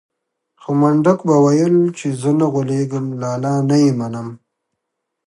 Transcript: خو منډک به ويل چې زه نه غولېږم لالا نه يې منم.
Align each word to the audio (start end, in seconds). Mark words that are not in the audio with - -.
خو 0.61 0.69
منډک 0.81 1.19
به 1.27 1.35
ويل 1.45 1.75
چې 1.97 2.07
زه 2.21 2.31
نه 2.39 2.47
غولېږم 2.53 3.05
لالا 3.21 3.53
نه 3.69 3.75
يې 3.83 3.91
منم. 3.99 4.27